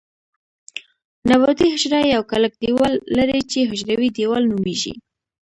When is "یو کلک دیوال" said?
2.13-2.93